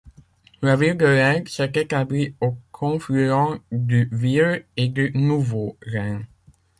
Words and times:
La 0.63 0.75
ville 0.75 0.97
de 0.97 1.05
Leyde 1.05 1.47
s'est 1.47 1.71
établie 1.75 2.33
au 2.41 2.57
confluent 2.71 3.29
du 3.71 4.09
Vieux 4.11 4.65
et 4.75 4.87
du 4.87 5.11
Nouveau 5.13 5.77
Rhin. 5.85 6.23